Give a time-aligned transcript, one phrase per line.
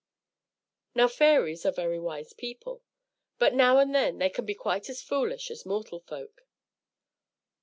[0.95, 2.81] Now fairies are very wise people,
[3.37, 6.41] but now and then they can be quite as foolish as mortal folk.